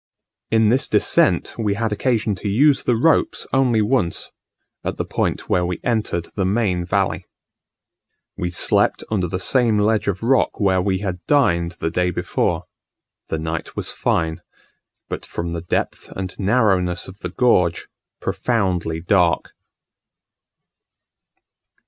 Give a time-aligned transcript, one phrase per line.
[0.49, 4.31] In this descent we had occasion to use the ropes only once,
[4.83, 7.27] at the point where we entered the main valley.
[8.35, 12.63] We slept under the same ledge of rock where we had dined the day before:
[13.27, 14.41] the night was fine,
[15.07, 17.87] but from the depth and narrowness of the gorge,
[18.19, 19.53] profoundly dark.